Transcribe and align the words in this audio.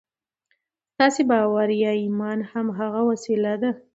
ستاسې 0.93 1.21
باور 1.31 1.67
يا 1.83 1.91
ايمان 2.01 2.39
هماغه 2.51 3.01
وسيله 3.09 3.53
ده. 3.61 3.71